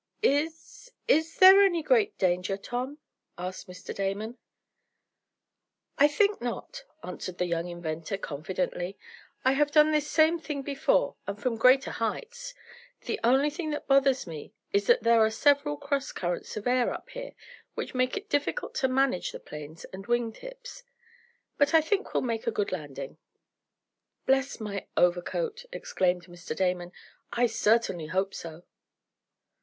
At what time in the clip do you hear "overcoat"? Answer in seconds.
24.97-25.65